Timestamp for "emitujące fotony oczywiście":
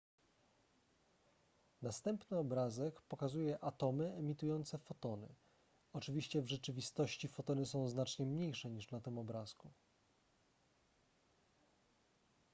4.13-6.41